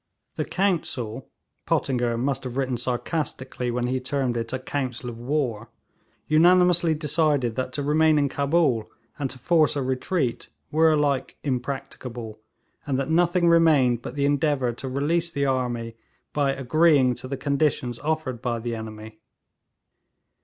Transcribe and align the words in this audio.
The 0.33 0.45
council 0.45 1.29
Pottinger 1.67 2.17
must 2.17 2.43
have 2.43 2.57
written 2.57 2.75
sarcastically 2.75 3.69
when 3.69 3.85
he 3.85 3.99
termed 3.99 4.35
it 4.35 4.51
a 4.51 4.57
'council 4.57 5.11
of 5.11 5.19
war' 5.19 5.69
unanimously 6.27 6.95
decided 6.95 7.55
that 7.55 7.71
to 7.73 7.83
remain 7.83 8.17
in 8.17 8.27
Cabul 8.27 8.89
and 9.19 9.29
to 9.29 9.37
force 9.37 9.75
a 9.75 9.83
retreat 9.83 10.49
were 10.71 10.91
alike 10.91 11.37
impracticable, 11.43 12.39
and 12.87 12.97
that 12.97 13.11
nothing 13.11 13.47
remained 13.47 14.01
but 14.01 14.15
the 14.15 14.25
endeavour 14.25 14.73
to 14.73 14.89
release 14.89 15.31
the 15.31 15.45
army 15.45 15.95
by 16.33 16.49
agreeing 16.51 17.13
to 17.13 17.27
the 17.27 17.37
conditions 17.37 17.99
offered 17.99 18.41
by 18.41 18.57
the 18.57 18.73
enemy. 18.73 19.19